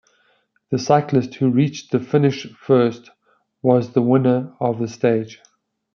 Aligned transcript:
The 0.71 0.79
cyclist 0.79 1.35
who 1.35 1.51
reached 1.51 1.91
the 1.91 1.99
finish 1.99 2.51
first, 2.55 3.11
was 3.61 3.91
the 3.91 4.01
winner 4.01 4.51
of 4.59 4.79
the 4.79 4.87
stage. 4.87 5.39